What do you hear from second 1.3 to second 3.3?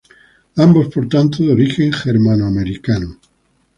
de origen germano americano.